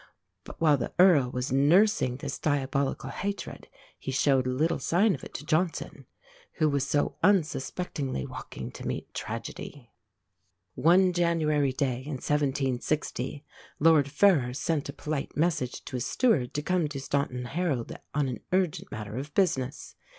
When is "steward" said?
16.07-16.55